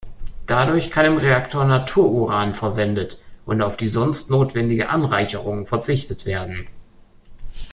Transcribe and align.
Dadurch 0.47 0.89
kann 0.89 1.05
im 1.05 1.17
Reaktor 1.17 1.63
Natur-Uran 1.63 2.55
verwendet 2.55 3.19
und 3.45 3.61
auf 3.61 3.77
die 3.77 3.87
sonst 3.87 4.31
notwendige 4.31 4.89
Anreicherung 4.89 5.67
verzichtet 5.67 6.25
werden. 6.25 6.65